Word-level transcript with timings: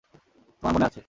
তোমার 0.63 0.73
মনে 0.75 0.85
আছে! 0.87 0.99